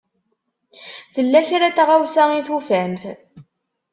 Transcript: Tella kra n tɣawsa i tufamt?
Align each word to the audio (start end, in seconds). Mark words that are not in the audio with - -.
Tella 1.13 1.41
kra 1.47 1.67
n 1.69 1.73
tɣawsa 1.77 2.23
i 2.39 2.41
tufamt? 2.47 3.03